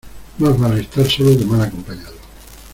Más 0.39 0.57
vale 0.59 0.81
estar 0.81 1.05
solo 1.07 1.37
que 1.37 1.45
mal 1.45 1.61
acompañado. 1.61 2.15